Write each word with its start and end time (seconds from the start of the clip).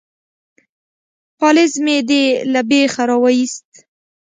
_پالېز 1.39 1.73
مې 1.83 1.97
دې 2.09 2.23
له 2.53 2.61
بېخه 2.69 3.03
را 3.09 3.17
وايست. 3.23 3.69